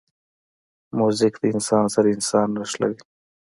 [0.97, 2.97] موزیک انسان سره انسان نښلوي.